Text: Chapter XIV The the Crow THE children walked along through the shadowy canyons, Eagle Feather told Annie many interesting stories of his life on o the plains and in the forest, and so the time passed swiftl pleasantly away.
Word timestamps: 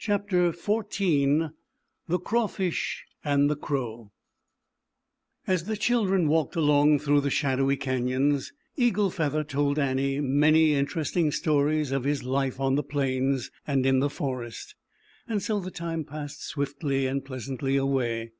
Chapter 0.00 0.50
XIV 0.50 1.52
The 2.08 2.18
the 2.18 2.18
Crow 2.18 4.10
THE 5.46 5.76
children 5.78 6.26
walked 6.28 6.56
along 6.56 6.98
through 6.98 7.20
the 7.20 7.30
shadowy 7.30 7.76
canyons, 7.76 8.52
Eagle 8.74 9.10
Feather 9.10 9.44
told 9.44 9.78
Annie 9.78 10.20
many 10.20 10.74
interesting 10.74 11.30
stories 11.30 11.92
of 11.92 12.02
his 12.02 12.24
life 12.24 12.58
on 12.58 12.72
o 12.72 12.76
the 12.78 12.82
plains 12.82 13.52
and 13.64 13.86
in 13.86 14.00
the 14.00 14.10
forest, 14.10 14.74
and 15.28 15.40
so 15.40 15.60
the 15.60 15.70
time 15.70 16.02
passed 16.02 16.52
swiftl 16.52 17.24
pleasantly 17.24 17.76
away. 17.76 18.32